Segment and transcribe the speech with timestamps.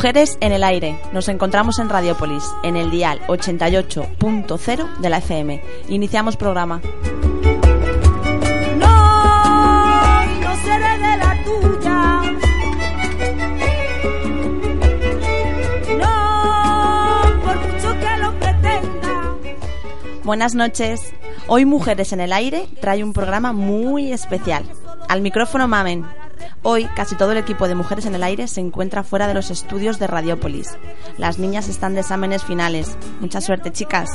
[0.00, 0.98] Mujeres en el aire.
[1.12, 5.62] Nos encontramos en Radiopolis, en el dial 88.0 de la FM.
[5.90, 6.80] Iniciamos programa.
[8.78, 12.22] No, no seré de la tuya.
[15.98, 19.36] No, por mucho que lo pretenda.
[20.24, 21.12] Buenas noches.
[21.46, 24.64] Hoy Mujeres en el aire trae un programa muy especial.
[25.10, 26.19] Al micrófono Mamen.
[26.62, 29.50] Hoy casi todo el equipo de Mujeres en el Aire se encuentra fuera de los
[29.50, 30.76] estudios de Radiopolis.
[31.16, 32.98] Las niñas están de exámenes finales.
[33.20, 34.10] Mucha suerte, chicas.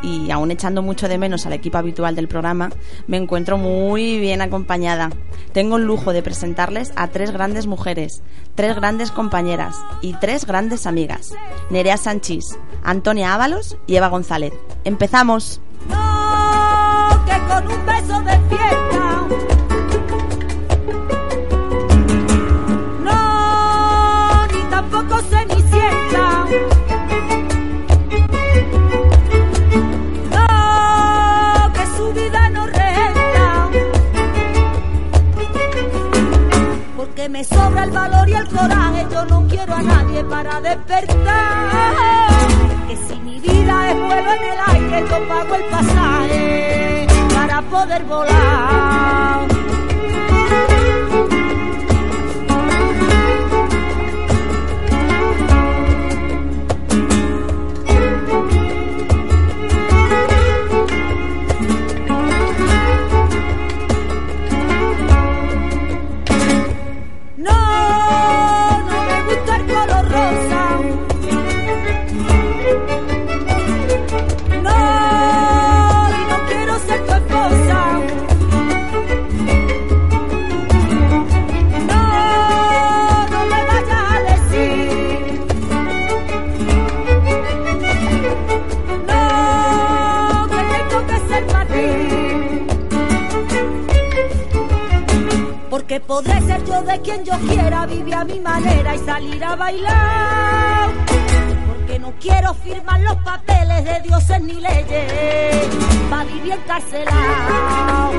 [0.00, 2.70] Y aún echando mucho de menos al equipo habitual del programa,
[3.06, 5.10] me encuentro muy bien acompañada.
[5.52, 8.22] Tengo el lujo de presentarles a tres grandes mujeres,
[8.54, 11.34] tres grandes compañeras y tres grandes amigas.
[11.68, 14.54] Nerea Sanchís, Antonia Ábalos y Eva González.
[14.84, 15.60] ¡Empezamos!
[15.88, 18.98] No, que con un beso despierta.
[18.98, 19.07] No,
[38.58, 42.28] coraje, yo no quiero a nadie para despertar.
[42.88, 48.04] Que si mi vida es vuelo en el aire, yo pago el pasaje para poder
[48.04, 49.57] volar.
[96.08, 100.90] Podré ser yo de quien yo quiera, vivir a mi manera y salir a bailar.
[101.68, 105.68] Porque no quiero firmar los papeles de dioses ni leyes.
[106.10, 108.17] Pa' vivir encarcelado,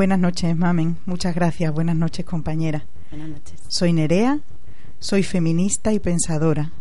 [0.00, 0.96] Buenas noches, Mamen.
[1.04, 1.74] Muchas gracias.
[1.74, 2.86] Buenas noches, compañera.
[3.10, 3.60] Buenas noches.
[3.68, 4.40] Soy Nerea,
[4.98, 6.72] soy feminista y pensadora.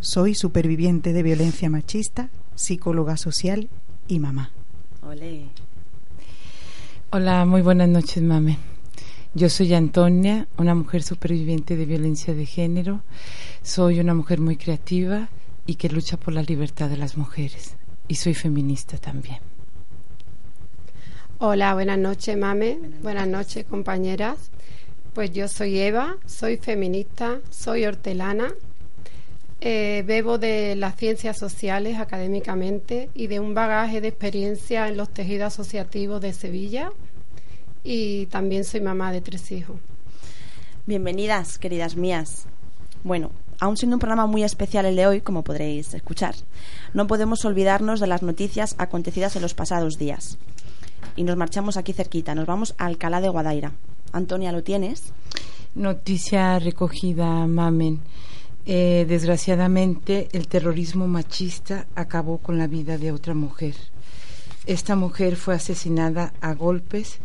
[0.00, 3.68] Soy superviviente de violencia machista, psicóloga social
[4.08, 4.52] y mamá.
[5.02, 5.50] Ole.
[7.10, 8.56] Hola, muy buenas noches, mame.
[9.34, 13.02] Yo soy Antonia, una mujer superviviente de violencia de género.
[13.60, 15.28] Soy una mujer muy creativa
[15.66, 17.76] y que lucha por la libertad de las mujeres.
[18.08, 19.40] Y soy feminista también.
[21.38, 22.78] Hola, buenas noches, mame.
[23.02, 24.50] Buenas, noches, compañeras.
[25.12, 28.54] Pues yo soy Eva, soy feminista, soy hortelana,
[29.60, 35.10] eh, bebo de las ciencias sociales académicamente y de un bagaje de experiencia en los
[35.10, 36.90] tejidos asociativos de Sevilla
[37.84, 39.76] y también soy mamá de tres hijos.
[40.86, 42.46] Bienvenidas, queridas mías.
[43.04, 43.30] Bueno,
[43.60, 46.34] aún siendo un programa muy especial el de hoy, como podréis escuchar,
[46.94, 50.38] no podemos olvidarnos de las noticias acontecidas en los pasados días.
[51.14, 53.72] Y nos marchamos aquí cerquita, nos vamos a Alcalá de Guadaira.
[54.12, 55.12] Antonia, ¿lo tienes?
[55.74, 58.00] Noticia recogida, mamen.
[58.64, 63.74] Eh, desgraciadamente, el terrorismo machista acabó con la vida de otra mujer.
[64.66, 67.18] Esta mujer fue asesinada a golpes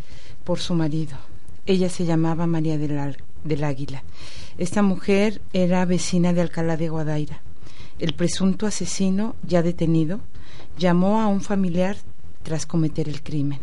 [0.43, 1.17] por su marido.
[1.65, 4.03] Ella se llamaba María del, del Águila.
[4.57, 7.41] Esta mujer era vecina de Alcalá de Guadaira.
[7.97, 10.19] El presunto asesino, ya detenido,
[10.77, 11.97] llamó a un familiar
[12.43, 13.59] tras cometer el crimen.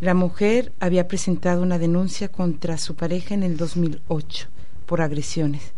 [0.00, 4.48] La mujer había presentado una denuncia contra su pareja en el 2008
[4.86, 5.72] por agresiones,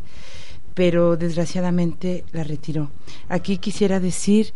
[0.75, 2.91] pero desgraciadamente la retiró.
[3.29, 4.55] Aquí quisiera decir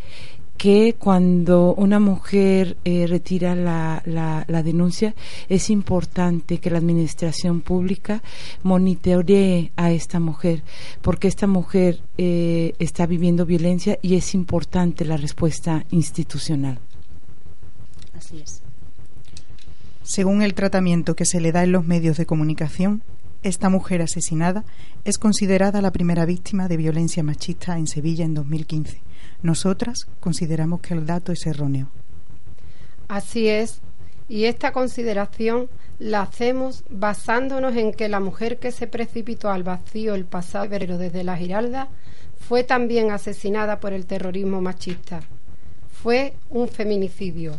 [0.57, 5.15] que cuando una mujer eh, retira la, la, la denuncia
[5.49, 8.23] es importante que la administración pública
[8.63, 10.63] monitoree a esta mujer
[11.03, 16.79] porque esta mujer eh, está viviendo violencia y es importante la respuesta institucional.
[18.15, 18.66] Así es.
[20.07, 23.03] Según el tratamiento que se le da en los medios de comunicación,
[23.43, 24.65] esta mujer asesinada
[25.05, 29.03] es considerada la primera víctima de violencia machista en Sevilla en 2015.
[29.43, 31.91] Nosotras consideramos que el dato es erróneo.
[33.09, 33.81] Así es,
[34.29, 35.69] y esta consideración
[35.99, 40.99] la hacemos basándonos en que la mujer que se precipitó al vacío el pasado febrero
[40.99, 41.89] desde la Giralda
[42.39, 45.23] fue también asesinada por el terrorismo machista.
[45.91, 47.59] Fue un feminicidio,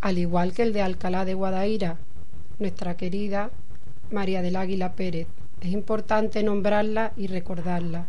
[0.00, 1.98] al igual que el de Alcalá de Guadaira,
[2.58, 3.50] nuestra querida
[4.10, 5.26] María del Águila Pérez.
[5.60, 8.06] Es importante nombrarla y recordarla.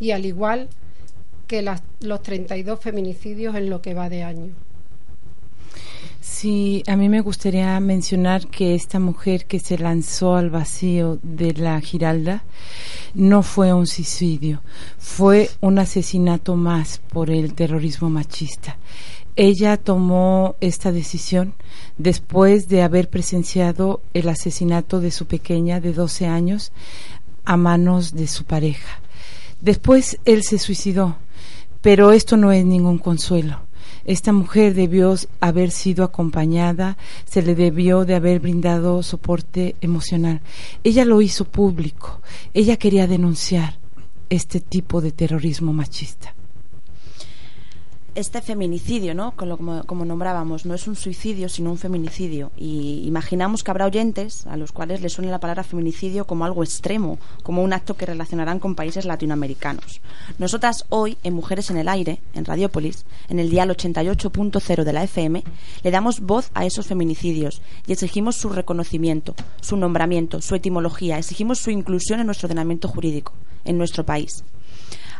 [0.00, 0.68] Y al igual
[1.46, 4.52] que las, los 32 feminicidios en lo que va de año.
[6.20, 11.54] Sí, a mí me gustaría mencionar que esta mujer que se lanzó al vacío de
[11.54, 12.44] la Giralda
[13.14, 14.62] no fue un suicidio,
[14.98, 18.76] fue un asesinato más por el terrorismo machista.
[19.40, 21.54] Ella tomó esta decisión
[21.96, 26.72] después de haber presenciado el asesinato de su pequeña de 12 años
[27.44, 28.98] a manos de su pareja.
[29.60, 31.18] Después él se suicidó,
[31.82, 33.60] pero esto no es ningún consuelo
[34.04, 36.96] esta mujer debió haber sido acompañada,
[37.26, 40.40] se le debió de haber brindado soporte emocional.
[40.82, 42.22] Ella lo hizo público,
[42.54, 43.78] ella quería denunciar
[44.30, 46.34] este tipo de terrorismo machista
[48.14, 49.32] este feminicidio, ¿no?
[49.32, 52.50] Como, como, nombrábamos, no es un suicidio, sino un feminicidio.
[52.56, 56.62] Y imaginamos que habrá oyentes a los cuales les suene la palabra feminicidio como algo
[56.62, 60.00] extremo, como un acto que relacionarán con países latinoamericanos.
[60.38, 65.04] Nosotras hoy, en Mujeres en el Aire, en Radiópolis, en el dial 88.0 de la
[65.04, 65.44] FM,
[65.82, 71.58] le damos voz a esos feminicidios y exigimos su reconocimiento, su nombramiento, su etimología, exigimos
[71.58, 73.32] su inclusión en nuestro ordenamiento jurídico,
[73.64, 74.44] en nuestro país.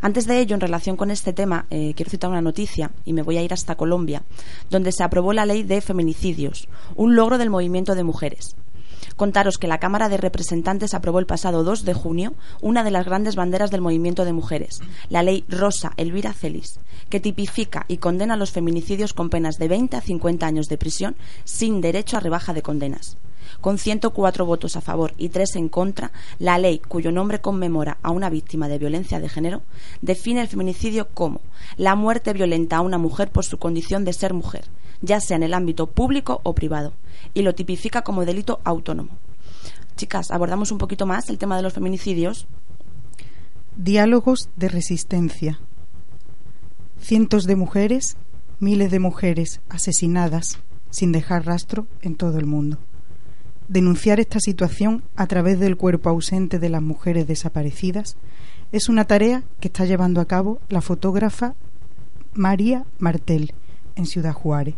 [0.01, 3.21] Antes de ello, en relación con este tema, eh, quiero citar una noticia y me
[3.21, 4.23] voy a ir hasta Colombia,
[4.69, 8.55] donde se aprobó la ley de feminicidios, un logro del movimiento de mujeres.
[9.19, 13.05] Contaros que la Cámara de Representantes aprobó el pasado 2 de junio una de las
[13.05, 14.79] grandes banderas del movimiento de mujeres,
[15.09, 16.79] la ley Rosa Elvira Celis,
[17.09, 21.17] que tipifica y condena los feminicidios con penas de 20 a 50 años de prisión
[21.43, 23.17] sin derecho a rebaja de condenas.
[23.59, 28.11] Con 104 votos a favor y 3 en contra, la ley, cuyo nombre conmemora a
[28.11, 29.63] una víctima de violencia de género,
[30.01, 31.41] define el feminicidio como
[31.75, 34.63] la muerte violenta a una mujer por su condición de ser mujer,
[35.01, 36.93] ya sea en el ámbito público o privado,
[37.33, 39.11] y lo tipifica como delito autónomo.
[39.95, 42.47] Chicas, abordamos un poquito más el tema de los feminicidios.
[43.75, 45.59] Diálogos de resistencia.
[46.99, 48.17] Cientos de mujeres,
[48.59, 50.59] miles de mujeres asesinadas
[50.89, 52.79] sin dejar rastro en todo el mundo
[53.69, 58.17] denunciar esta situación a través del cuerpo ausente de las mujeres desaparecidas
[58.71, 61.55] es una tarea que está llevando a cabo la fotógrafa
[62.33, 63.53] María Martel
[63.95, 64.75] en Ciudad Juárez.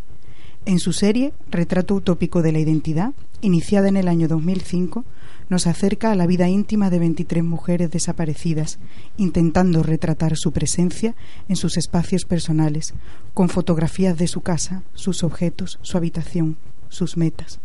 [0.65, 5.03] En su serie Retrato utópico de la identidad, iniciada en el año 2005,
[5.49, 8.79] nos acerca a la vida íntima de 23 mujeres desaparecidas,
[9.17, 11.15] intentando retratar su presencia
[11.49, 12.93] en sus espacios personales,
[13.33, 16.57] con fotografías de su casa, sus objetos, su habitación,
[16.89, 17.59] sus metas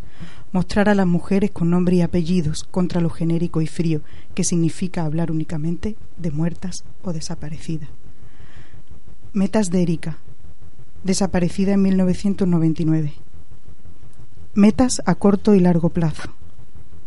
[0.53, 4.01] mostrar a las mujeres con nombre y apellidos contra lo genérico y frío
[4.35, 7.91] que significa hablar únicamente de muertas o desaparecidas.
[9.33, 10.19] Metas de Erika,
[11.07, 13.15] desaparecida en 1999.
[14.55, 16.35] Metas a corto y largo plazo.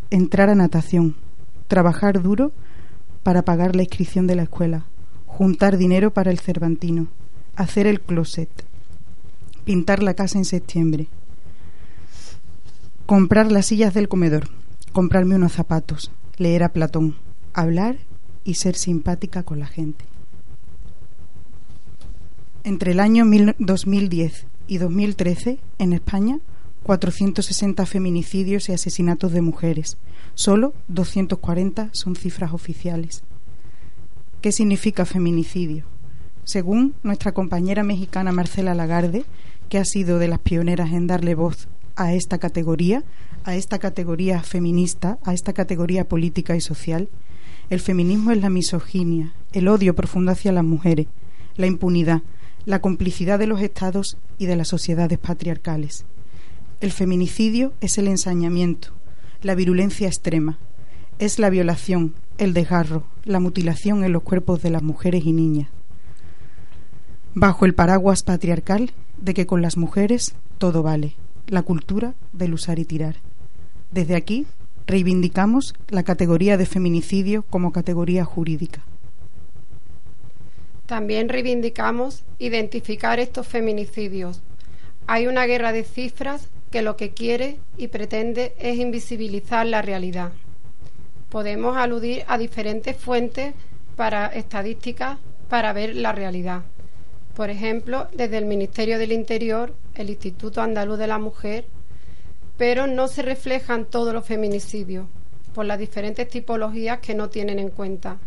[0.09, 1.15] Entrar a natación,
[1.67, 2.51] trabajar duro
[3.23, 4.85] para pagar la inscripción de la escuela,
[5.25, 7.07] juntar dinero para el Cervantino,
[7.55, 8.49] hacer el closet,
[9.65, 11.07] pintar la casa en septiembre,
[13.05, 14.49] comprar las sillas del comedor,
[14.93, 17.15] comprarme unos zapatos, leer a Platón,
[17.53, 17.97] hablar
[18.43, 20.05] y ser simpática con la gente.
[22.63, 23.25] Entre el año
[23.57, 26.39] 2010 y 2013, en España,
[26.83, 29.97] 460 feminicidios y asesinatos de mujeres.
[30.35, 33.23] Solo 240 son cifras oficiales.
[34.41, 35.85] ¿Qué significa feminicidio?
[36.43, 39.23] Según nuestra compañera mexicana Marcela Lagarde,
[39.69, 43.03] que ha sido de las pioneras en darle voz a esta categoría,
[43.45, 47.07] a esta categoría feminista, a esta categoría política y social.
[47.69, 51.07] El feminismo es la misoginia, el odio profundo hacia las mujeres,
[51.55, 52.21] la impunidad,
[52.65, 56.05] la complicidad de los estados y de las sociedades patriarcales.
[56.81, 58.89] El feminicidio es el ensañamiento,
[59.41, 60.57] la virulencia extrema,
[61.19, 65.69] es la violación, el desgarro, la mutilación en los cuerpos de las mujeres y niñas.
[67.33, 71.15] Bajo el paraguas patriarcal de que con las mujeres todo vale
[71.47, 73.17] la cultura del usar y tirar.
[73.91, 74.45] Desde aquí
[74.87, 78.83] reivindicamos la categoría de feminicidio como categoría jurídica.
[80.89, 84.41] También reivindicamos identificar estos feminicidios.
[85.05, 90.31] Hay una guerra de cifras que lo que quiere y pretende es invisibilizar la realidad.
[91.29, 93.53] Podemos aludir a diferentes fuentes
[93.95, 96.63] para estadísticas para ver la realidad.
[97.35, 101.65] Por ejemplo, desde el Ministerio del Interior el Instituto Andaluz de la Mujer,
[102.57, 105.05] pero no se reflejan todos los feminicidios
[105.53, 108.17] por las diferentes tipologías que no tienen en cuenta.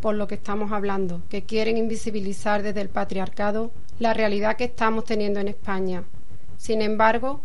[0.00, 5.04] Por lo que estamos hablando, que quieren invisibilizar desde el patriarcado la realidad que estamos
[5.04, 6.04] teniendo en España.
[6.56, 7.40] Sin embargo,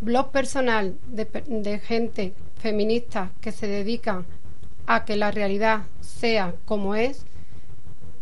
[0.00, 4.24] blog personal de, gente feminista que se dedica
[4.86, 7.24] a que la realidad sea como es,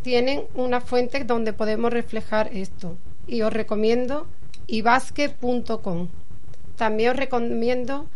[0.03, 2.97] tienen una fuente donde podemos reflejar esto.
[3.27, 4.27] Y os recomiendo
[4.69, 6.09] ibasque.com.
[6.77, 8.07] También os recomiendo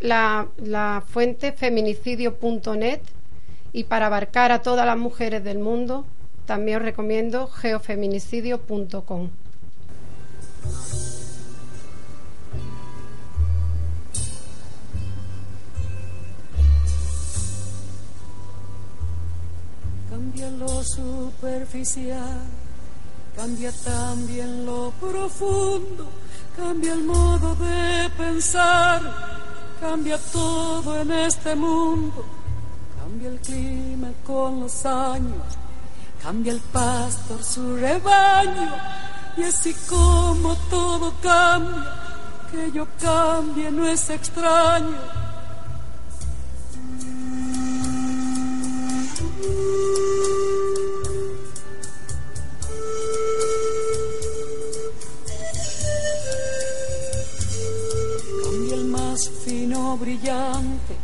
[0.00, 3.00] la, la fuente feminicidio.net
[3.74, 6.06] y para abarcar a todas las mujeres del mundo,
[6.46, 9.30] también os recomiendo geofeminicidio.com.
[20.08, 22.42] Cambia lo superficial,
[23.34, 26.06] cambia también lo profundo,
[26.56, 29.02] cambia el modo de pensar,
[29.80, 32.43] cambia todo en este mundo
[33.04, 35.44] Cambia el clima con los años,
[36.22, 38.74] cambia el pastor su rebaño,
[39.36, 41.84] y así como todo cambia,
[42.50, 44.96] que yo cambie no es extraño.
[58.42, 61.03] Cambia el más fino brillante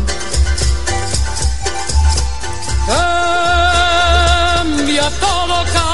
[4.57, 5.90] Cambia, todo cambia.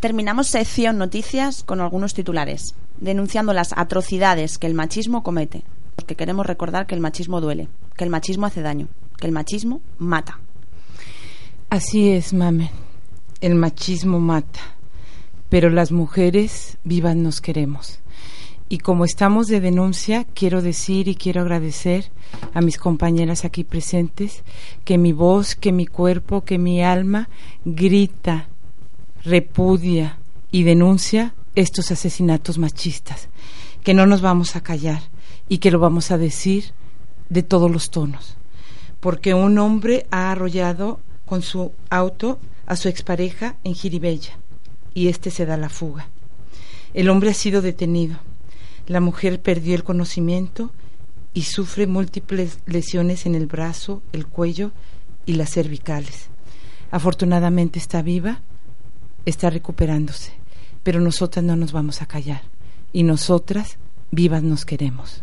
[0.00, 5.62] Terminamos sección noticias con algunos titulares, denunciando las atrocidades que el machismo comete,
[5.94, 8.88] porque queremos recordar que el machismo duele, que el machismo hace daño,
[9.18, 10.40] que el machismo mata.
[11.68, 12.70] Así es, mame.
[13.42, 14.60] El machismo mata,
[15.50, 18.00] pero las mujeres vivas nos queremos.
[18.70, 22.10] Y como estamos de denuncia, quiero decir y quiero agradecer
[22.54, 24.44] a mis compañeras aquí presentes
[24.86, 27.28] que mi voz, que mi cuerpo, que mi alma
[27.66, 28.48] grita
[29.24, 30.18] repudia
[30.50, 33.28] y denuncia estos asesinatos machistas,
[33.82, 35.02] que no nos vamos a callar
[35.48, 36.72] y que lo vamos a decir
[37.28, 38.36] de todos los tonos,
[39.00, 44.38] porque un hombre ha arrollado con su auto a su expareja en Jiribella
[44.94, 46.08] y éste se da la fuga.
[46.94, 48.18] El hombre ha sido detenido,
[48.86, 50.72] la mujer perdió el conocimiento
[51.32, 54.72] y sufre múltiples lesiones en el brazo, el cuello
[55.26, 56.28] y las cervicales.
[56.90, 58.42] Afortunadamente está viva
[59.26, 60.32] está recuperándose,
[60.82, 62.42] pero nosotras no nos vamos a callar
[62.92, 63.78] y nosotras
[64.10, 65.22] vivas nos queremos.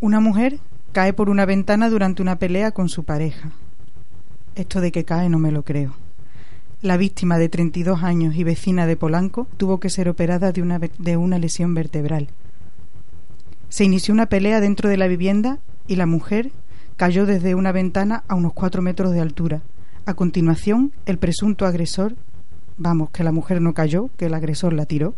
[0.00, 0.60] Una mujer
[0.92, 3.52] cae por una ventana durante una pelea con su pareja.
[4.54, 5.94] Esto de que cae no me lo creo.
[6.82, 10.78] La víctima de 32 años y vecina de Polanco tuvo que ser operada de una,
[10.78, 12.28] de una lesión vertebral.
[13.68, 16.52] Se inició una pelea dentro de la vivienda y la mujer
[16.96, 19.62] cayó desde una ventana a unos cuatro metros de altura,
[20.06, 22.14] a continuación, el presunto agresor,
[22.78, 25.14] vamos, que la mujer no cayó, que el agresor la tiró,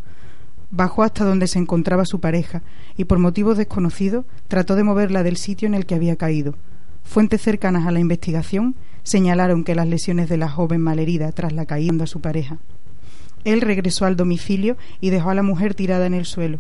[0.71, 2.63] bajó hasta donde se encontraba su pareja
[2.97, 6.55] y por motivos desconocidos trató de moverla del sitio en el que había caído.
[7.05, 11.67] Fuentes cercanas a la investigación señalaron que las lesiones de la joven malherida tras la
[11.67, 12.59] caída a su pareja.
[13.45, 16.59] Él regresó al domicilio y dejó a la mujer tirada en el suelo.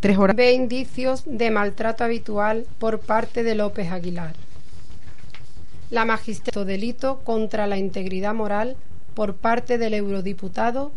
[0.00, 0.36] Tres horas.
[0.36, 4.34] Ve indicios de maltrato habitual por parte de López Aguilar
[5.90, 8.76] la magistrado delito contra la integridad moral
[9.14, 10.92] por parte del eurodiputado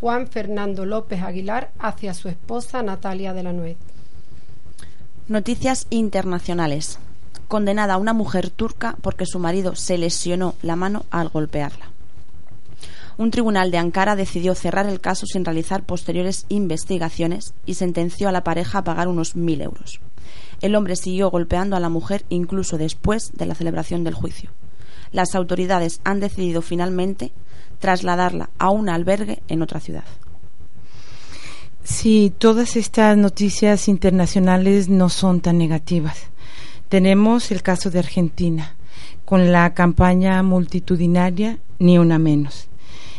[0.00, 3.76] Juan Fernando López Aguilar hacia su esposa Natalia de la Nuez.
[5.28, 6.98] Noticias internacionales.
[7.48, 11.90] Condenada una mujer turca porque su marido se lesionó la mano al golpearla.
[13.18, 18.32] Un tribunal de Ankara decidió cerrar el caso sin realizar posteriores investigaciones y sentenció a
[18.32, 20.00] la pareja a pagar unos mil euros.
[20.60, 24.50] El hombre siguió golpeando a la mujer incluso después de la celebración del juicio.
[25.12, 27.32] Las autoridades han decidido finalmente
[27.78, 30.04] trasladarla a un albergue en otra ciudad.
[31.84, 36.26] Sí, todas estas noticias internacionales no son tan negativas.
[36.88, 38.74] Tenemos el caso de Argentina,
[39.24, 42.68] con la campaña multitudinaria Ni una menos.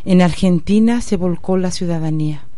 [0.03, 2.48] En Argentina se volcó la ciudadanía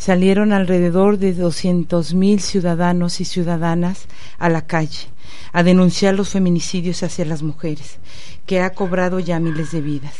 [0.00, 4.06] salieron alrededor de 200.000 ciudadanos y ciudadanas
[4.38, 5.08] a la calle
[5.52, 7.98] a denunciar los feminicidios hacia las mujeres,
[8.46, 10.14] que ha cobrado ya miles de vidas.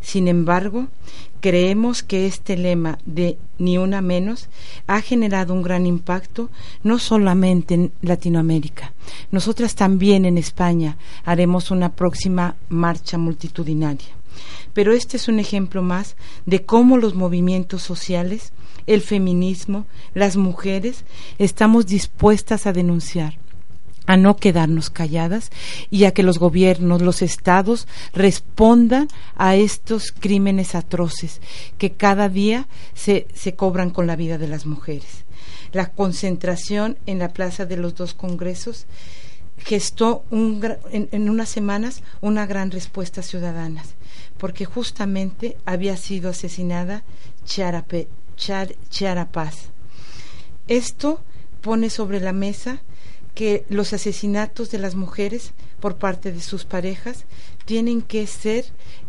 [0.00, 0.88] Sin embargo,
[1.42, 4.48] creemos que este lema de ni una menos
[4.86, 6.48] ha generado un gran impacto
[6.82, 8.94] no solamente en Latinoamérica.
[9.30, 14.08] Nosotras también en España haremos una próxima marcha multitudinaria.
[14.72, 18.52] Pero este es un ejemplo más de cómo los movimientos sociales
[18.88, 21.04] el feminismo, las mujeres,
[21.38, 23.38] estamos dispuestas a denunciar
[24.06, 25.50] a no quedarnos calladas
[25.90, 31.42] y a que los gobiernos, los estados respondan a estos crímenes atroces
[31.76, 35.26] que cada día se, se cobran con la vida de las mujeres.
[35.72, 38.86] La concentración en la Plaza de los Dos Congresos
[39.58, 43.82] gestó un, en, en, unas semanas una gran respuesta ciudadana,
[44.38, 47.04] porque justamente había sido asesinada
[48.38, 49.70] Chiarapaz.
[50.68, 51.20] Esto
[51.60, 52.80] pone sobre la mesa
[53.34, 57.24] que los asesinatos de las mujeres por parte de sus parejas
[57.64, 58.64] tienen que ser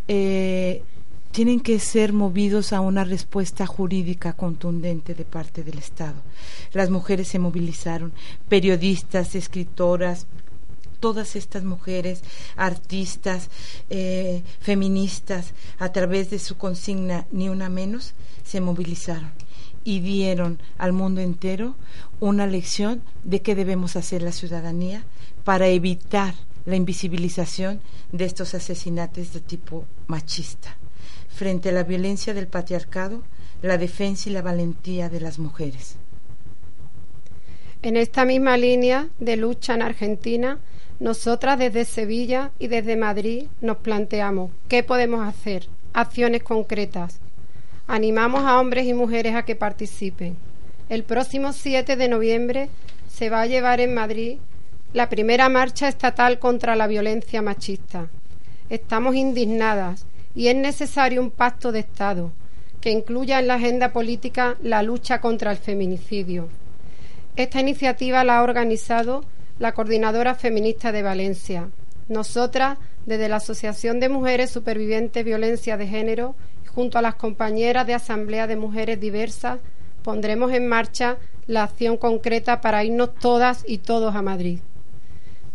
[0.08, 0.84] eh,
[1.32, 6.22] tienen que ser movidos a una respuesta jurídica contundente de parte del Estado.
[6.74, 8.13] Las mujeres se movilizaron,
[8.48, 10.26] periodistas, escritoras,
[11.00, 12.22] todas estas mujeres,
[12.56, 13.50] artistas,
[13.90, 19.32] eh, feministas, a través de su consigna Ni una menos, se movilizaron
[19.84, 21.76] y dieron al mundo entero
[22.20, 25.04] una lección de qué debemos hacer la ciudadanía
[25.44, 26.36] para evitar
[26.66, 27.82] la invisibilización
[28.12, 30.78] de estos asesinatos de tipo machista.
[31.30, 33.24] Frente a la violencia del patriarcado,
[33.62, 35.96] la defensa y la valentía de las mujeres.
[37.82, 40.60] En esta misma línea de lucha en Argentina,
[41.00, 47.20] nosotras desde Sevilla y desde Madrid nos planteamos qué podemos hacer, acciones concretas,
[47.92, 50.38] Animamos a hombres y mujeres a que participen.
[50.90, 52.70] El próximo 7 de noviembre
[53.12, 54.38] se va a llevar en Madrid
[54.94, 58.08] la primera marcha estatal contra la violencia machista.
[58.70, 62.32] Estamos indignadas y es necesario un pacto de Estado
[62.80, 66.48] que incluya en la agenda política la lucha contra el feminicidio.
[67.38, 69.26] Esta iniciativa la ha organizado
[69.60, 71.69] la Coordinadora Feminista de Valencia.
[72.08, 76.36] Nosotras, desde la Asociación de Mujeres Supervivientes Violencia de Género,
[76.74, 79.60] junto a las compañeras de Asamblea de Mujeres Diversas,
[80.02, 84.60] pondremos en marcha la acción concreta para irnos todas y todos a Madrid.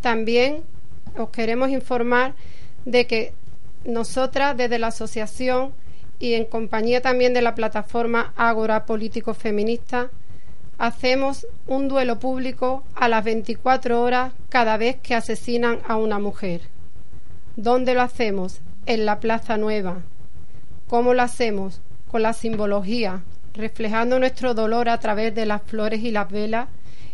[0.01, 0.62] También
[1.17, 2.35] os queremos informar
[2.85, 3.33] de que
[3.85, 5.73] nosotras desde la asociación
[6.19, 10.11] y en compañía también de la plataforma Ágora Político Feminista
[10.79, 16.63] hacemos un duelo público a las 24 horas cada vez que asesinan a una mujer.
[17.57, 18.61] ¿Dónde lo hacemos?
[18.87, 20.03] En la Plaza Nueva.
[20.89, 21.81] ¿Cómo lo hacemos?
[22.11, 23.23] Con la simbología,
[23.55, 26.69] reflejando nuestro dolor a través de las flores y las velas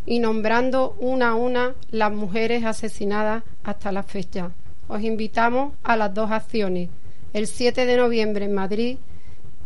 [0.06, 4.50] y nombrando una a una las mujeres asesinadas hasta la fecha.
[4.88, 6.88] Os invitamos a las dos acciones,
[7.32, 8.98] el 7 de noviembre en Madrid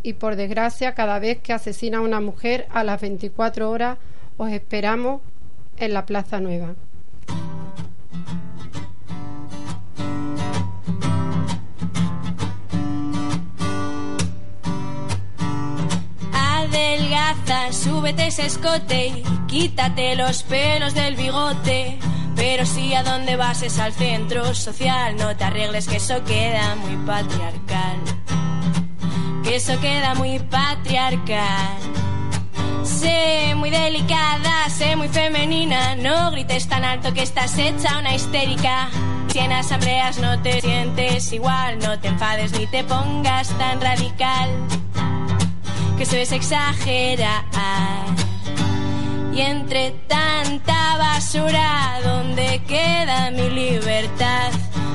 [0.04, 3.98] y por desgracia cada vez que asesina a una mujer a las 24 horas
[4.36, 5.22] os esperamos
[5.78, 6.74] en la Plaza Nueva.
[16.32, 21.98] Adelgaza, súbete ese escote y quítate los pelos del bigote.
[22.36, 26.74] Pero si a dónde vas es al centro social, no te arregles que eso queda
[26.74, 28.23] muy patriarcal.
[29.44, 31.78] Que eso queda muy patriarcal.
[32.82, 38.88] Sé muy delicada, sé muy femenina, no grites tan alto que estás hecha una histérica.
[39.28, 44.48] Si en asambleas no te sientes igual, no te enfades ni te pongas tan radical.
[45.96, 47.44] Que eso es exagerar.
[49.34, 54.52] Y entre tanta basura, ¿dónde queda mi libertad?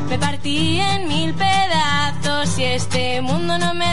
[0.10, 3.89] Me partí en mil pedazos y este mundo no me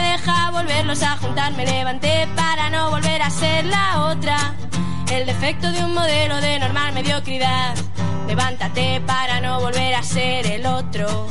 [0.57, 1.53] volverlos a juntar.
[1.53, 4.37] Me levanté para no volver a ser la otra.
[5.11, 7.75] El defecto de un modelo de normal mediocridad.
[8.27, 11.27] Levántate para no volver a ser el otro.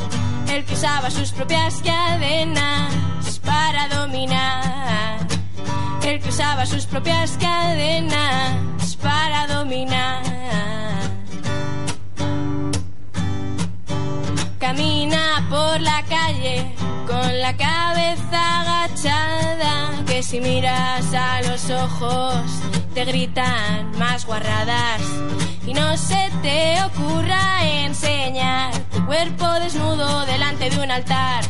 [0.49, 5.27] El que usaba sus propias cadenas para dominar.
[6.05, 10.23] El que usaba sus propias cadenas para dominar.
[14.61, 16.75] Camina por la calle
[17.07, 17.57] con la
[18.33, 22.43] agachada, que si miras a los ojos
[22.95, 25.01] te gritan más guarradas.
[25.67, 31.45] Y no se te ocurra enseñar tu cuerpo desnudo delante de un altar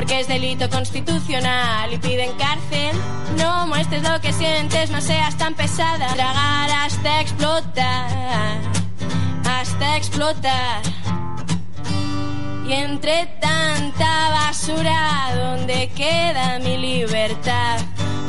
[0.00, 2.96] porque es delito constitucional y piden cárcel.
[3.36, 6.14] No muestres lo que sientes, no seas tan pesada.
[6.14, 8.58] Tragar hasta explotar,
[9.44, 10.80] hasta explotar.
[12.72, 17.80] Entre tanta basura, ¿dónde queda mi libertad?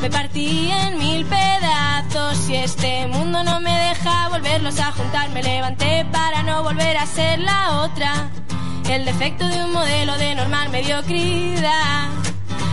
[0.01, 5.30] Me partí en mil pedazos y este mundo no me deja volverlos a juntar.
[5.30, 8.32] Me levanté para no volver a ser la otra
[8.89, 12.10] el defecto de un modelo de normal mediocridad.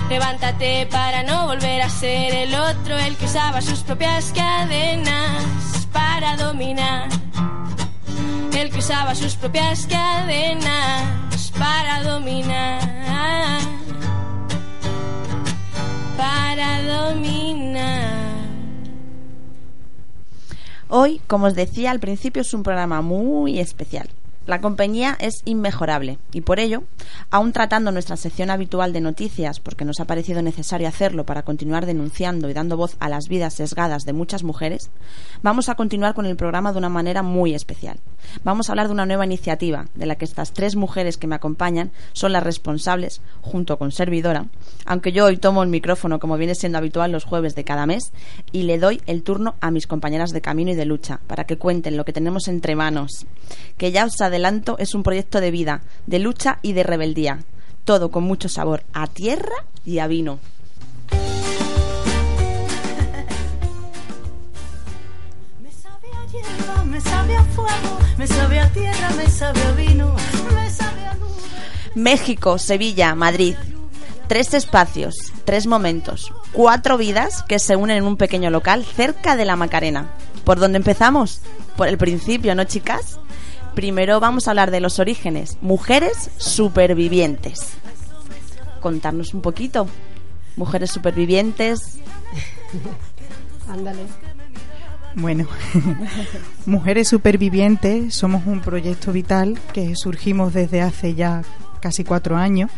[0.08, 6.36] Levántate para no volver a ser el otro, el que usaba sus propias cadenas para
[6.36, 7.08] dominar.
[8.78, 13.60] Que usaba sus propias cadenas para dominar.
[16.16, 18.36] Para dominar.
[20.86, 24.08] Hoy, como os decía al principio, es un programa muy especial.
[24.48, 26.84] La compañía es inmejorable y por ello,
[27.30, 31.84] aún tratando nuestra sección habitual de noticias, porque nos ha parecido necesario hacerlo para continuar
[31.84, 34.90] denunciando y dando voz a las vidas sesgadas de muchas mujeres,
[35.42, 38.00] vamos a continuar con el programa de una manera muy especial.
[38.42, 41.34] Vamos a hablar de una nueva iniciativa de la que estas tres mujeres que me
[41.34, 44.46] acompañan son las responsables, junto con servidora,
[44.86, 48.12] aunque yo hoy tomo el micrófono como viene siendo habitual los jueves de cada mes
[48.50, 51.58] y le doy el turno a mis compañeras de camino y de lucha para que
[51.58, 53.26] cuenten lo que tenemos entre manos,
[53.76, 54.14] que ya os
[54.78, 57.40] es un proyecto de vida, de lucha y de rebeldía,
[57.84, 60.38] todo con mucho sabor a tierra y a vino.
[65.60, 69.72] Me sabe a hierba, me sabe a fuego, me sabe a tierra, me sabe a
[69.72, 70.14] vino,
[70.54, 71.42] me sabe a luz.
[71.94, 73.54] México, Sevilla, Madrid.
[74.28, 79.46] Tres espacios, tres momentos, cuatro vidas que se unen en un pequeño local cerca de
[79.46, 80.10] la Macarena.
[80.44, 81.40] ¿Por dónde empezamos?
[81.76, 83.18] Por el principio, ¿no, chicas?
[83.78, 85.56] Primero vamos a hablar de los orígenes.
[85.60, 87.74] Mujeres supervivientes.
[88.80, 89.86] Contarnos un poquito.
[90.56, 92.00] Mujeres supervivientes.
[93.68, 94.00] Ándale.
[95.14, 95.46] Bueno,
[96.66, 101.42] Mujeres Supervivientes somos un proyecto vital que surgimos desde hace ya
[101.80, 102.72] casi cuatro años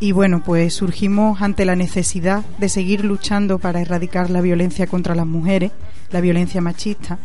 [0.00, 5.14] Y bueno, pues surgimos ante la necesidad de seguir luchando para erradicar la violencia contra
[5.14, 5.70] las mujeres,
[6.10, 7.20] la violencia machista.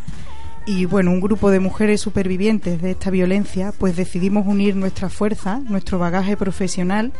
[0.66, 5.60] Y bueno, un grupo de mujeres supervivientes de esta violencia, pues decidimos unir nuestra fuerza,
[5.68, 7.12] nuestro bagaje profesional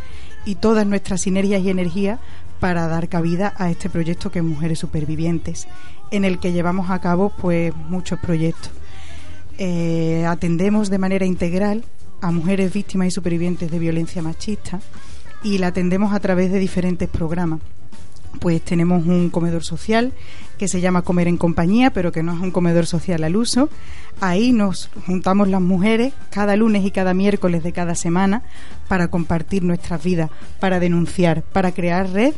[0.45, 2.21] y todas nuestras sinergias y energías
[2.61, 5.67] para dar cabida a este proyecto que es Mujeres Supervivientes,
[6.11, 8.71] en el que llevamos a cabo pues muchos proyectos.
[9.59, 11.85] Eh, atendemos de manera integral
[12.21, 14.81] a mujeres víctimas y supervivientes de violencia machista
[15.43, 17.61] y la atendemos a través de diferentes programas.
[18.41, 20.13] Pues tenemos un comedor social
[20.61, 23.71] que se llama Comer en Compañía, pero que no es un comedor social al uso.
[24.21, 28.43] Ahí nos juntamos las mujeres cada lunes y cada miércoles de cada semana
[28.87, 32.35] para compartir nuestras vidas, para denunciar, para crear red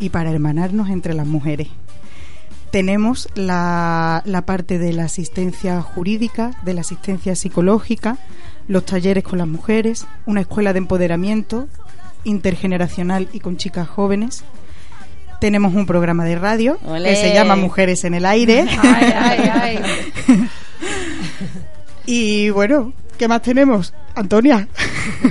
[0.00, 1.68] y para hermanarnos entre las mujeres
[2.70, 8.18] tenemos la, la, parte de la asistencia jurídica, de la asistencia psicológica,
[8.66, 11.66] los talleres con las mujeres, una escuela de empoderamiento
[12.24, 14.44] intergeneracional y con chicas jóvenes.
[15.40, 18.66] Tenemos un programa de radio que se llama Mujeres en el Aire.
[22.06, 23.94] y bueno, ¿qué más tenemos?
[24.16, 24.66] Antonia.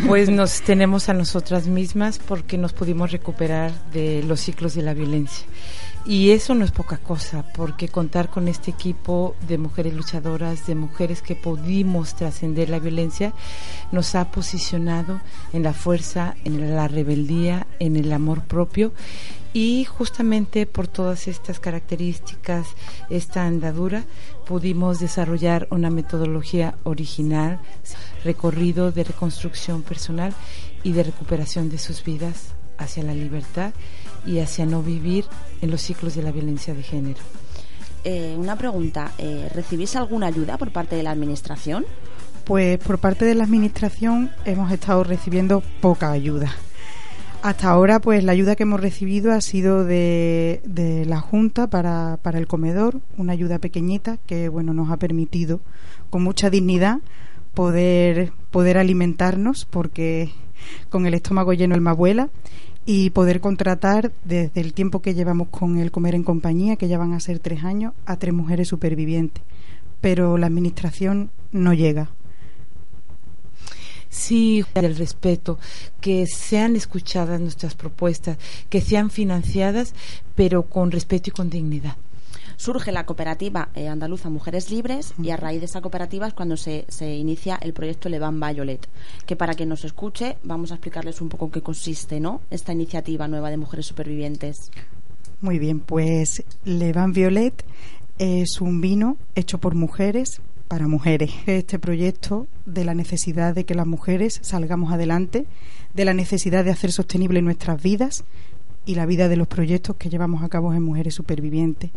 [0.07, 4.93] Pues nos tenemos a nosotras mismas porque nos pudimos recuperar de los ciclos de la
[4.93, 5.45] violencia.
[6.07, 10.73] Y eso no es poca cosa, porque contar con este equipo de mujeres luchadoras, de
[10.73, 13.33] mujeres que pudimos trascender la violencia,
[13.91, 15.19] nos ha posicionado
[15.51, 18.93] en la fuerza, en la rebeldía, en el amor propio.
[19.59, 22.67] Y justamente por todas estas características,
[23.09, 24.03] esta andadura,
[24.45, 27.59] pudimos desarrollar una metodología original,
[28.23, 30.35] recorrido de reconstrucción personal
[30.83, 33.73] y de recuperación de sus vidas hacia la libertad
[34.27, 35.25] y hacia no vivir
[35.63, 37.19] en los ciclos de la violencia de género.
[38.03, 41.83] Eh, una pregunta, eh, ¿recibís alguna ayuda por parte de la Administración?
[42.43, 46.55] Pues por parte de la Administración hemos estado recibiendo poca ayuda.
[47.43, 50.61] Hasta ahora, pues la ayuda que hemos recibido ha sido de,
[51.07, 55.61] la Junta para, para, el comedor, una ayuda pequeñita que bueno nos ha permitido
[56.09, 56.99] con mucha dignidad
[57.53, 60.31] poder, poder alimentarnos, porque
[60.89, 62.29] con el estómago lleno el abuela
[62.85, 66.97] y poder contratar desde el tiempo que llevamos con el comer en compañía, que ya
[66.97, 69.43] van a ser tres años, a tres mujeres supervivientes.
[70.01, 72.11] Pero la administración no llega.
[74.17, 75.59] Sí, el respeto,
[76.01, 79.93] que sean escuchadas nuestras propuestas, que sean financiadas,
[80.35, 81.95] pero con respeto y con dignidad
[82.57, 86.57] surge la cooperativa eh, andaluza Mujeres Libres y a raíz de esa cooperativa es cuando
[86.57, 88.89] se, se inicia el proyecto Levan Violet,
[89.27, 92.41] que para quien nos escuche vamos a explicarles un poco en qué consiste ¿no?
[92.49, 94.71] esta iniciativa nueva de mujeres supervivientes.
[95.39, 97.63] Muy bien, pues Levan Violet
[98.17, 101.31] es un vino hecho por mujeres para mujeres.
[101.45, 105.45] Este proyecto de la necesidad de que las mujeres salgamos adelante,
[105.93, 108.23] de la necesidad de hacer sostenible nuestras vidas
[108.85, 111.91] y la vida de los proyectos que llevamos a cabo en Mujeres Supervivientes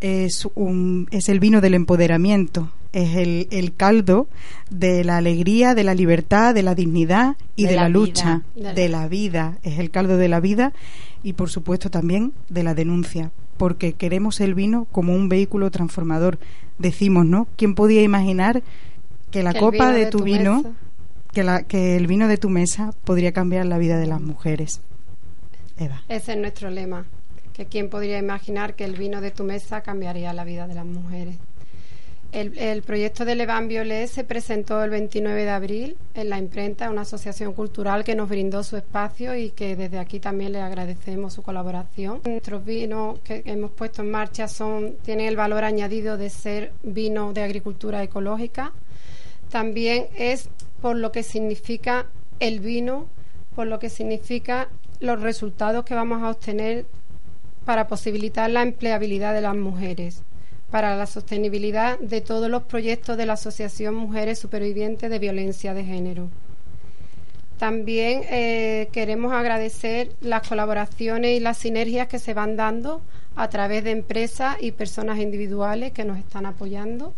[0.00, 4.28] es, un, es el vino del empoderamiento, es el, el, caldo
[4.70, 9.08] de la alegría, de la libertad, de la dignidad y de, la, lucha, de la
[9.08, 9.58] vida.
[9.62, 10.72] Es el caldo de la vida
[11.22, 16.38] y, por supuesto, también de la denuncia, porque queremos el vino como un vehículo transformador.
[16.78, 17.48] Decimos, ¿no?
[17.56, 18.62] ¿Quién podía imaginar
[19.30, 20.74] que la copa de, tu, vino,
[21.32, 24.80] que, la, que el vino de tu mesa podría cambiar la vida de las mujeres?
[25.76, 26.02] Eva.
[26.08, 27.04] Ese es nuestro lema
[27.58, 30.86] que quién podría imaginar que el vino de tu mesa cambiaría la vida de las
[30.86, 31.34] mujeres.
[32.30, 37.00] El, proyecto de Levan Violet se presentó el 29 de abril en la imprenta, una
[37.00, 41.42] asociación cultural que nos brindó su espacio y que desde aquí también le agradecemos su
[41.42, 42.20] colaboración.
[42.26, 47.32] Nuestros vinos que hemos puesto en marcha son, tienen el valor añadido de ser vino
[47.32, 48.72] de agricultura ecológica.
[49.50, 50.48] También es
[50.80, 52.06] por lo que significa
[52.38, 53.06] el vino,
[53.56, 54.68] por lo que significa
[55.00, 56.86] los resultados que vamos a obtener
[57.68, 60.22] para posibilitar la empleabilidad de las mujeres,
[60.70, 65.84] para la sostenibilidad de todos los proyectos de la Asociación Mujeres Supervivientes de Violencia de
[65.84, 66.30] Género.
[67.58, 73.02] También eh, queremos agradecer las colaboraciones y las sinergias que se van dando
[73.36, 77.12] a través de empresas y personas individuales que nos están apoyando,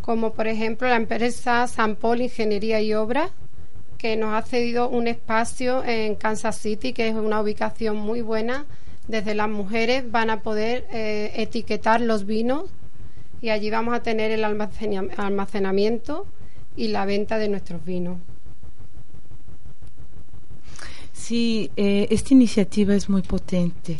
[0.00, 3.32] como por ejemplo la empresa San Paul Ingeniería y Obras,
[3.98, 8.64] que nos ha cedido un espacio en Kansas City, que es una ubicación muy buena
[9.08, 12.64] desde las mujeres van a poder eh, etiquetar los vinos
[13.40, 16.26] y allí vamos a tener el almacenamiento
[16.76, 18.18] y la venta de nuestros vinos.
[21.12, 23.98] Sí, eh, esta iniciativa es muy potente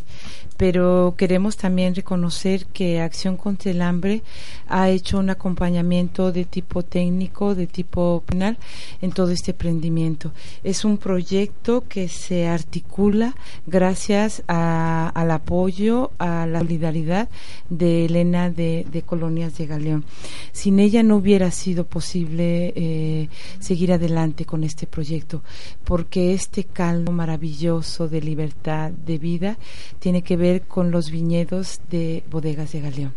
[0.58, 4.22] pero queremos también reconocer que Acción contra el Hambre
[4.68, 8.58] ha hecho un acompañamiento de tipo técnico, de tipo penal,
[9.00, 10.32] en todo este emprendimiento.
[10.62, 13.34] Es un proyecto que se articula
[13.66, 17.28] gracias al apoyo, a la solidaridad
[17.70, 20.04] de Elena de, Colonias de Galeón.
[20.52, 25.42] Sin ella no hubiera sido posible eh, seguir adelante con este proyecto,
[25.84, 29.56] porque este caldo maravilloso de libertad, de vida,
[30.00, 33.12] tiene que ver con los viñedos de Bodegas de Galeón.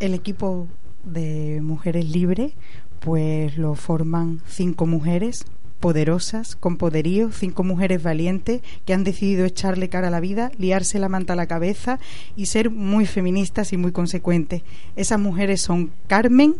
[0.00, 0.66] El equipo
[1.04, 2.52] de Mujeres Libres
[3.00, 5.44] pues lo forman cinco mujeres
[5.80, 10.98] poderosas, con poderío, cinco mujeres valientes que han decidido echarle cara a la vida, liarse
[10.98, 12.00] la manta a la cabeza
[12.34, 14.62] y ser muy feministas y muy consecuentes.
[14.96, 16.56] Esas mujeres son Carmen,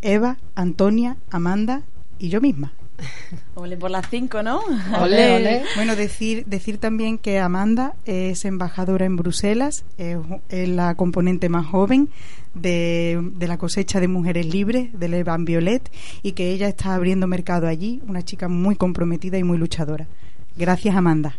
[0.00, 1.82] Eva, Antonia, Amanda
[2.18, 2.72] y yo misma.
[3.54, 4.60] Ole por las cinco, ¿no?
[5.00, 10.18] Ole, Bueno, decir, decir también que Amanda es embajadora en Bruselas, es,
[10.68, 12.08] la componente más joven
[12.54, 15.90] de, la cosecha de mujeres libres del Evan Violet
[16.22, 20.06] y que ella está abriendo mercado allí, una chica muy comprometida y muy luchadora.
[20.56, 21.36] Gracias, Amanda.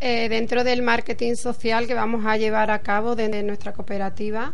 [0.00, 4.52] Eh, dentro del marketing social que vamos a llevar a cabo desde nuestra cooperativa,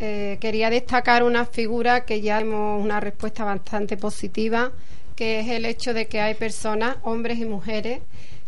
[0.00, 4.72] eh, quería destacar una figura que ya hemos una respuesta bastante positiva,
[5.14, 8.00] que es el hecho de que hay personas, hombres y mujeres,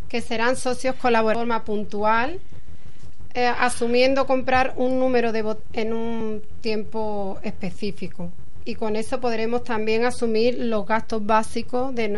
[0.09, 2.39] que serán socios colaboradores de forma puntual,
[3.33, 8.31] eh, asumiendo comprar un número de en un tiempo específico.
[8.65, 12.09] Y con eso podremos también asumir los gastos básicos de,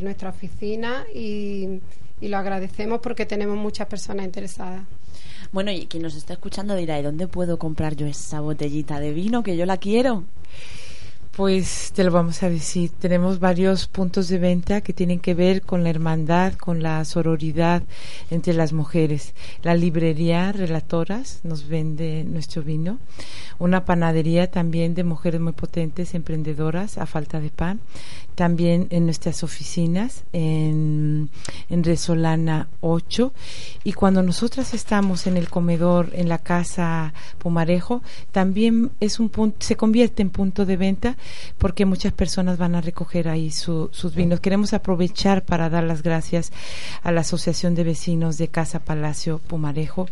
[0.00, 1.80] nuestra oficina y
[2.20, 4.82] lo agradecemos porque tenemos muchas personas interesadas.
[5.50, 9.12] Bueno, y quien nos está escuchando dirá, ¿y dónde puedo comprar yo esa botellita de
[9.12, 10.24] vino que yo la quiero?
[11.38, 12.90] Pues te lo vamos a decir.
[12.98, 17.84] Tenemos varios puntos de venta que tienen que ver con la hermandad, con la sororidad
[18.28, 19.34] entre las mujeres.
[19.62, 22.98] La librería Relatoras nos vende nuestro vino.
[23.60, 27.78] Una panadería también de mujeres muy potentes, emprendedoras, a falta de pan.
[28.34, 31.30] También en nuestras oficinas, en,
[31.70, 33.32] Resolana 8.
[33.84, 39.58] Y cuando nosotras estamos en el comedor, en la casa Pumarejo, también es un punto,
[39.60, 41.16] se convierte en punto de venta
[41.58, 44.40] porque muchas personas van a recoger ahí sus vinos.
[44.40, 46.52] Queremos aprovechar para dar las gracias
[47.02, 50.08] a la Asociación de Vecinos de Casa Palacio Pumarejo,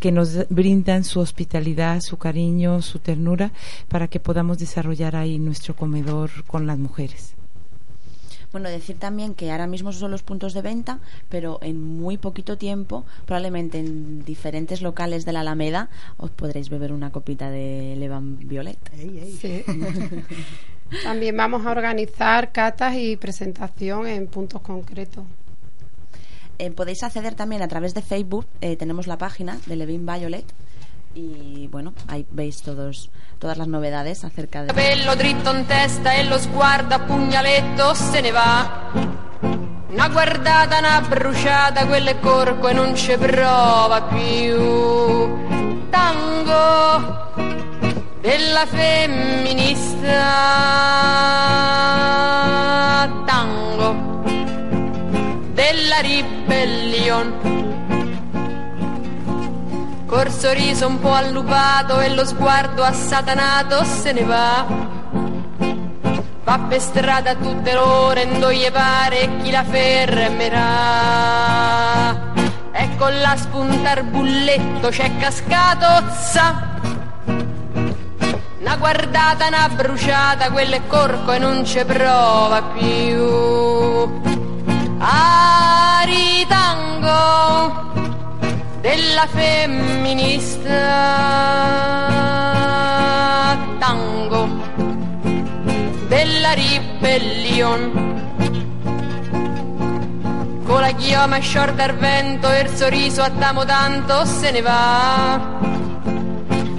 [0.00, 3.52] que nos brindan su hospitalidad, su cariño, su ternura,
[3.88, 7.37] para que podamos desarrollar ahí nuestro comedor con las mujeres.
[8.52, 12.56] Bueno, decir también que ahora mismo son los puntos de venta, pero en muy poquito
[12.56, 18.38] tiempo, probablemente en diferentes locales de la Alameda, os podréis beber una copita de Levan
[18.38, 18.78] Violet.
[21.02, 25.24] también vamos a organizar catas y presentación en puntos concretos.
[26.58, 30.46] Eh, podéis acceder también a través de Facebook, eh, tenemos la página de Levin Violet
[31.18, 34.68] y bueno, ahí veis todos todas las novedades acerca de...
[34.68, 38.90] Capello dritto in testa e lo sguardo a pugnaletto se ne va.
[39.90, 45.88] Una guardata, una bruciata, quello è corco e non ci prova più.
[45.90, 47.32] Tango
[48.20, 50.06] della femminista.
[53.24, 54.22] Tango
[55.52, 57.58] della ribellione
[60.08, 64.64] Col sorriso un po' allupato e lo sguardo assatanato se ne va.
[66.44, 68.26] Va per strada tutte le ore,
[68.72, 70.56] pare chi la fermerà.
[72.72, 76.68] E con la spunta bulletto c'è cascato, sa.
[78.60, 84.22] Una guardata, una bruciata, quello è corco e non ci prova più.
[86.00, 86.48] Aritango
[88.80, 90.76] della femminista.
[93.78, 94.48] Tango.
[96.08, 98.06] Della ribellion.
[100.64, 105.56] Con la chioma sciorta al vento e il sorriso a tamo tanto se ne va.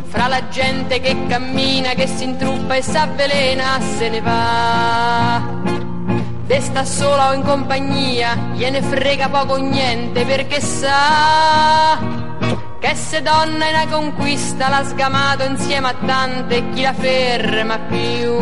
[0.08, 5.59] Fra la gente che cammina che si intruppa e s'avvelena se ne va
[6.50, 12.00] Desta sola o in compagnia, gliene frega poco o niente perché sa
[12.80, 18.34] che se donna è una conquista l'ha sgamato insieme a tante chi la ferma più.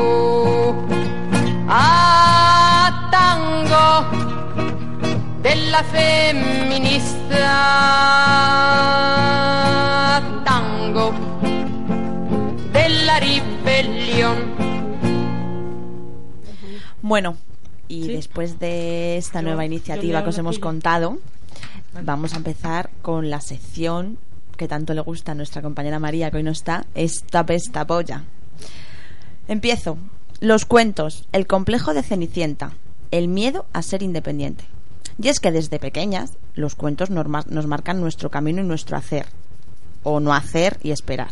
[1.66, 4.06] Ah, tango
[5.42, 7.42] della femminista,
[10.46, 11.14] tango
[12.72, 14.56] della ribellion.
[17.02, 17.36] Bueno,
[17.88, 18.14] Y Sí.
[18.14, 21.20] después de esta Yo- nueva iniciativa que os hemos contado,
[22.04, 24.18] vamos a empezar con la sección
[24.58, 28.24] que tanto le gusta a nuestra compañera María, que hoy no está, esta pesta polla.
[29.48, 29.98] Empiezo.
[30.40, 32.74] Los cuentos, el complejo de Cenicienta,
[33.12, 34.66] el miedo a ser independiente.
[35.22, 39.26] Y es que desde pequeñas los cuentos nos marcan nuestro camino y nuestro hacer,
[40.04, 41.30] o no hacer y esperar.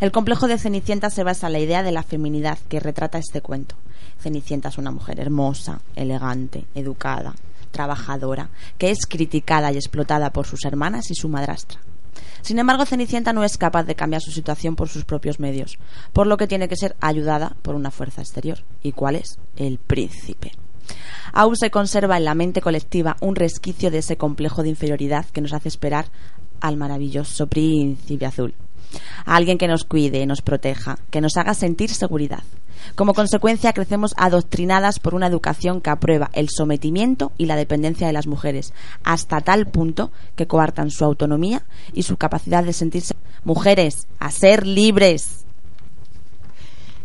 [0.00, 3.40] El complejo de Cenicienta se basa en la idea de la feminidad que retrata este
[3.42, 3.74] cuento.
[4.20, 7.34] Cenicienta es una mujer hermosa, elegante, educada,
[7.70, 11.80] trabajadora, que es criticada y explotada por sus hermanas y su madrastra.
[12.42, 15.78] Sin embargo, Cenicienta no es capaz de cambiar su situación por sus propios medios,
[16.12, 18.58] por lo que tiene que ser ayudada por una fuerza exterior.
[18.82, 19.38] ¿Y cuál es?
[19.56, 20.52] El príncipe.
[21.32, 25.40] Aún se conserva en la mente colectiva un resquicio de ese complejo de inferioridad que
[25.40, 26.06] nos hace esperar
[26.60, 28.54] al maravilloso príncipe azul.
[29.24, 32.42] A alguien que nos cuide, nos proteja, que nos haga sentir seguridad.
[32.94, 38.12] Como consecuencia, crecemos adoctrinadas por una educación que aprueba el sometimiento y la dependencia de
[38.12, 38.72] las mujeres,
[39.04, 43.14] hasta tal punto que coartan su autonomía y su capacidad de sentirse
[43.44, 45.44] mujeres, a ser libres.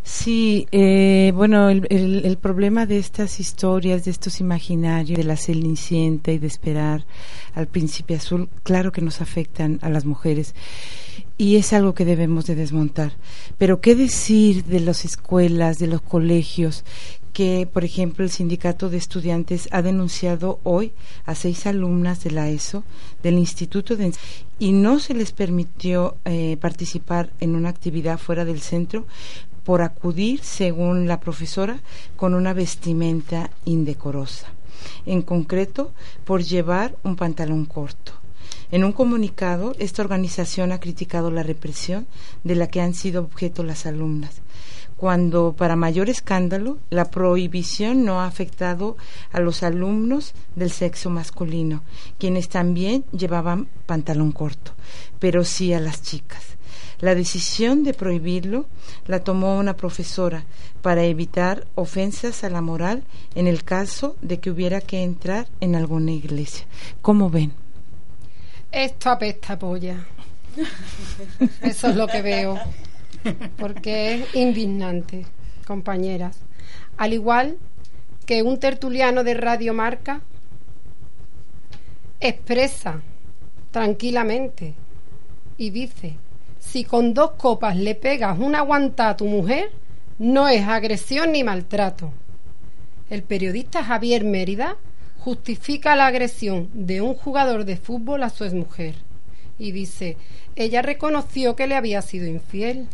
[0.04, 6.38] Sí, eh, bueno, el, problema de estas historias, de estos imaginarios, de la Cenicienta y
[6.38, 7.06] de esperar
[7.56, 10.54] al príncipe azul, claro que nos afectan a las mujeres
[11.38, 13.14] y es algo que debemos de desmontar.
[13.58, 16.84] Pero ¿qué decir de las escuelas, de los colegios?
[17.36, 20.94] que, por ejemplo, el sindicato de estudiantes ha denunciado hoy
[21.26, 22.86] a seis alumnas de la ESO
[23.24, 24.14] del Instituto de
[24.58, 29.06] y no se les permitió eh, participar en una actividad fuera del centro
[29.66, 31.82] por acudir, según la profesora,
[32.16, 34.48] con una vestimenta indecorosa.
[35.06, 35.92] En concreto,
[36.24, 38.14] por llevar un pantalón corto.
[38.72, 42.08] En un comunicado, esta organización ha criticado la represión
[42.44, 44.42] de la que han sido objeto las alumnas,
[44.96, 48.96] cuando, para mayor escándalo, la prohibición no ha afectado
[49.32, 51.84] a los alumnos del sexo masculino,
[52.18, 54.72] quienes también llevaban pantalón corto,
[55.20, 56.56] pero sí a las chicas.
[57.02, 58.68] La decisión de prohibirlo
[59.06, 60.46] la tomó una profesora
[60.82, 63.04] para evitar ofensas a la moral
[63.36, 66.66] en el caso de que hubiera que entrar en alguna iglesia.
[67.02, 67.65] ¿Cómo ven?
[68.76, 70.06] Esto apesta polla.
[71.62, 72.60] Eso es lo que veo.
[73.56, 75.26] Porque es indignante,
[75.66, 76.40] compañeras.
[76.98, 77.58] Al igual
[78.26, 80.20] que un tertuliano de Radio Marca
[82.20, 83.00] expresa
[83.72, 84.74] tranquilamente
[85.56, 86.18] y dice,
[86.60, 89.72] si con dos copas le pegas una aguantada a tu mujer,
[90.20, 92.12] no es agresión ni maltrato.
[93.10, 94.76] El periodista Javier Mérida
[95.26, 98.94] justifica la agresión de un jugador de fútbol a su exmujer
[99.58, 100.18] y dice,
[100.56, 102.88] ella reconoció que le había sido infiel.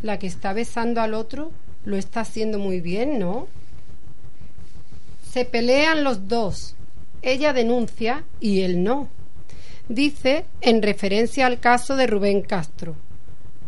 [0.00, 1.50] La que está besando al otro
[1.84, 3.48] lo está haciendo muy bien, ¿no?
[5.30, 6.74] Se pelean los dos.
[7.20, 9.10] Ella denuncia y él no.
[9.90, 12.96] Dice en referencia al caso de Rubén Castro,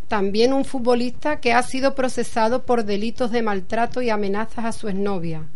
[0.08, 4.88] también un futbolista que ha sido procesado por delitos de maltrato y amenazas a su
[4.88, 5.46] exnovia.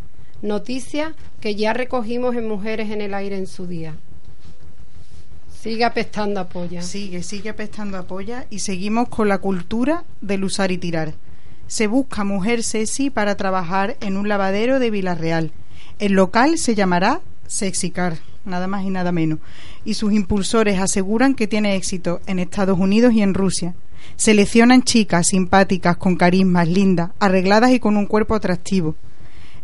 [0.43, 3.97] Noticia que ya recogimos en Mujeres en el Aire en su día.
[5.61, 6.80] Sigue apestando a polla.
[6.80, 11.12] Sigue, sigue apestando a polla y seguimos con la cultura del usar y tirar.
[11.66, 15.53] Se busca mujer sexy para trabajar en un lavadero de Villarreal.
[15.99, 18.16] El local se llamará Sexicar,
[18.47, 19.41] nada más y nada menos.
[19.84, 23.74] Y sus impulsores aseguran que tiene éxito en Estados Unidos y en Rusia.
[24.16, 28.97] Seleccionan chicas simpáticas, con carismas, lindas, arregladas y con un cuerpo atractivo.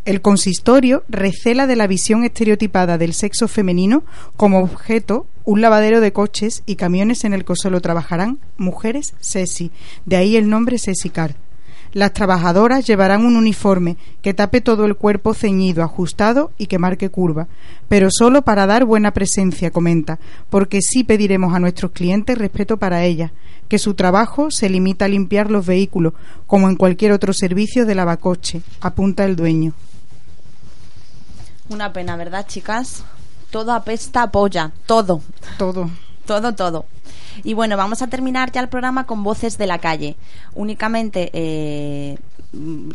[0.07, 4.05] El consistorio recela de la visión estereotipada del sexo femenino
[4.37, 9.73] como objeto un lavadero de coches y camiones en el que solo trabajarán mujeres sexy,
[10.05, 11.35] de ahí el nombre Sesicar.
[11.93, 17.09] Las trabajadoras llevarán un uniforme que tape todo el cuerpo ceñido, ajustado y que marque
[17.09, 17.49] curva,
[17.89, 23.03] pero solo para dar buena presencia, comenta, porque sí pediremos a nuestros clientes respeto para
[23.03, 23.33] ellas,
[23.69, 26.13] que su trabajo se limita a limpiar los vehículos,
[26.47, 29.75] como en cualquier otro servicio de lavacoche, apunta el dueño.
[31.69, 33.05] Una pena, ¿verdad, chicas?
[33.51, 35.21] Todo apesta a polla, todo.
[35.59, 35.91] Todo.
[36.27, 36.87] Todo, todo.
[37.45, 40.17] Y bueno, vamos a terminar ya el programa con voces de la calle.
[40.55, 42.19] Únicamente eh,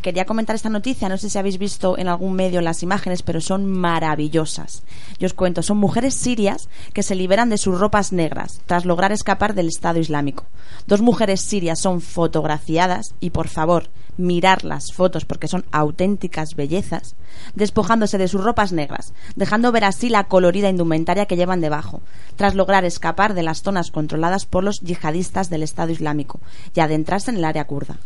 [0.01, 3.41] quería comentar esta noticia, no sé si habéis visto en algún medio las imágenes, pero
[3.41, 4.83] son maravillosas.
[5.19, 9.11] Yo os cuento, son mujeres sirias que se liberan de sus ropas negras tras lograr
[9.11, 10.45] escapar del Estado Islámico.
[10.87, 17.15] Dos mujeres sirias son fotografiadas y por favor, mirar las fotos porque son auténticas bellezas,
[17.55, 22.01] despojándose de sus ropas negras, dejando ver así la colorida indumentaria que llevan debajo,
[22.35, 26.39] tras lograr escapar de las zonas controladas por los yihadistas del Estado Islámico
[26.73, 27.97] y adentrarse en el área kurda.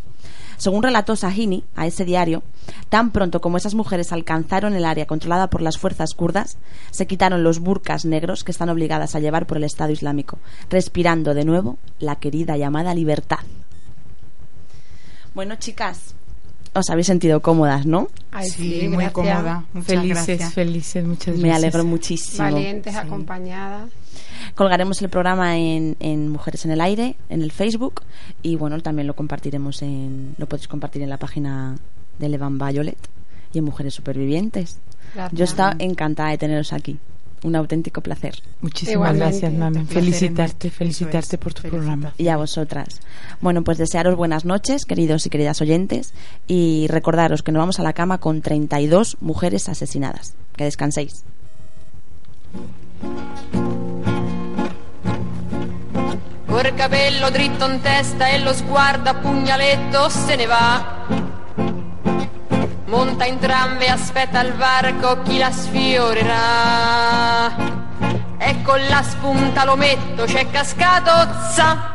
[0.57, 2.43] Según relató Sahini a ese diario,
[2.89, 6.57] tan pronto como esas mujeres alcanzaron el área controlada por las fuerzas kurdas,
[6.91, 10.39] se quitaron los burkas negros que están obligadas a llevar por el Estado Islámico,
[10.69, 13.39] respirando de nuevo la querida llamada libertad.
[15.33, 16.15] Bueno, chicas,
[16.75, 18.07] os habéis sentido cómodas, ¿no?
[18.31, 19.13] Ay, Sí, sí, muy gracias.
[19.13, 19.65] cómoda.
[19.73, 20.53] Muchas Felices, gracias.
[20.53, 21.43] felices, muchas gracias.
[21.43, 22.43] Me alegro muchísimo.
[22.43, 23.89] Valientes, acompañadas.
[24.55, 28.01] Colgaremos el programa en, en Mujeres en el Aire, en el Facebook,
[28.43, 31.77] y bueno, también lo compartiremos en, lo podéis compartir en la página
[32.19, 32.97] de Levan Violet
[33.53, 34.79] y en Mujeres Supervivientes.
[35.13, 35.37] Gracias.
[35.37, 36.97] Yo estaba encantada de teneros aquí.
[37.45, 38.41] Un auténtico placer.
[38.61, 39.39] Muchísimas Igualmente.
[39.39, 42.11] gracias, placer Felicitarte, felicitarte es, por tu programa.
[42.17, 43.01] Y a vosotras.
[43.39, 46.15] Bueno, pues desearos buenas noches, queridos y queridas oyentes,
[46.47, 50.33] y recordaros que nos vamos a la cama con 32 mujeres asesinadas.
[50.55, 51.23] Que descanséis.
[56.47, 61.24] Col capello dritto in testa e lo sguardo a pugnaletto se ne va.
[62.85, 67.47] Monta in tramve, aspetta al varco chi la sfiorerà.
[68.37, 71.11] E con la spunta lo metto, c'è cascato,
[71.51, 71.93] za.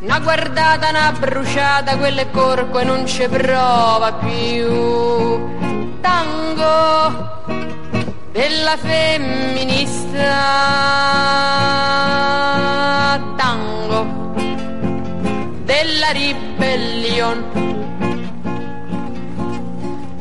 [0.00, 6.00] Una guardata, una bruciata, quello corco e non ci prova più.
[6.00, 7.42] Tango
[8.32, 9.62] della femminista
[13.36, 14.34] tango
[15.62, 17.93] della ribellion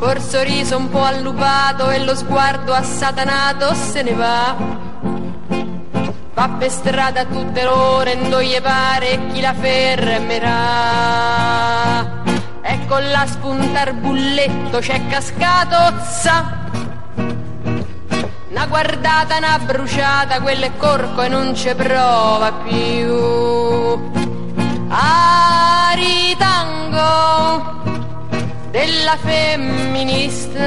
[0.03, 4.53] col sorriso un po' allupato e lo sguardo assatanato se ne va.
[6.33, 10.51] Va per strada tutte le ore non gli pare chi la fermerà?
[12.61, 16.59] E con la spunta al bulletto c'è cascato za
[18.49, 24.11] una guardata, una bruciata, quello è corco e non ci prova più.
[24.89, 26.43] Aritango
[28.73, 30.57] della femminista.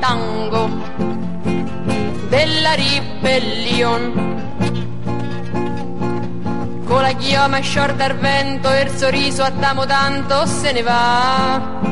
[0.00, 0.68] Tango
[2.28, 4.02] della ribellion.
[6.86, 11.82] Con la chioma sciorta al vento e il sorriso a tamo tanto se ne va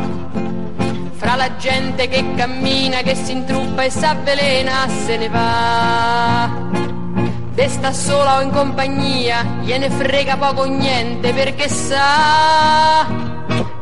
[1.16, 6.61] fra la gente che cammina, che si intruppa e s'avvelena, se ne va.
[7.62, 13.06] Desta sola o in compagnia, gliene frega poco niente perché sa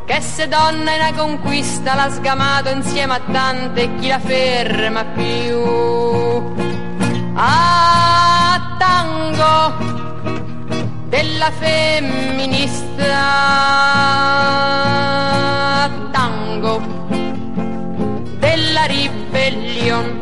[0.05, 5.03] che se donna è una conquista l'ha sgamato insieme a tante e chi la ferma
[5.07, 6.53] più.
[7.33, 9.73] A tango
[11.09, 13.17] della femminista
[16.13, 16.83] tango
[18.41, 20.20] della ribellion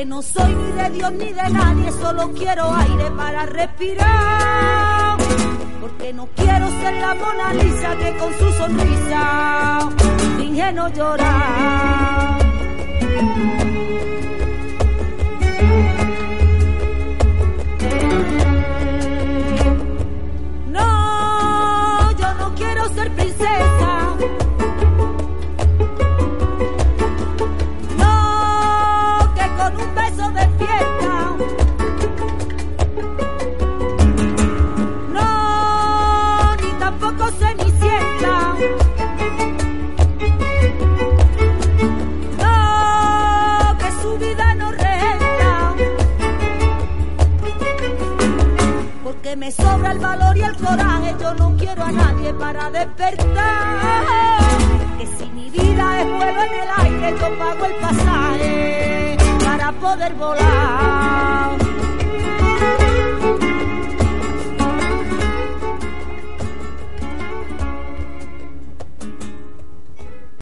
[0.00, 5.18] Porque no soy ni de Dios ni de nadie, solo quiero aire para respirar.
[5.78, 9.90] Porque no quiero ser la Mona Lisa que con su sonrisa
[10.38, 12.49] finge no llorar.
[51.34, 54.40] No quiero a nadie para despertar.
[54.98, 60.14] Que si mi vida es vuelo en el aire, yo pago el pasaje para poder
[60.14, 61.59] volar.